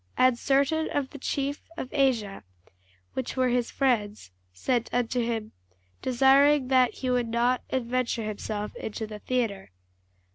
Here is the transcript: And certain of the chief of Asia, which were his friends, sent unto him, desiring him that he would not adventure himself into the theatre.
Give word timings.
And 0.17 0.35
certain 0.39 0.89
of 0.89 1.11
the 1.11 1.19
chief 1.19 1.69
of 1.77 1.89
Asia, 1.93 2.43
which 3.13 3.37
were 3.37 3.49
his 3.49 3.69
friends, 3.69 4.31
sent 4.51 4.91
unto 4.91 5.21
him, 5.21 5.51
desiring 6.01 6.63
him 6.63 6.67
that 6.69 6.93
he 6.95 7.11
would 7.11 7.27
not 7.29 7.61
adventure 7.69 8.23
himself 8.23 8.75
into 8.75 9.05
the 9.05 9.19
theatre. 9.19 9.69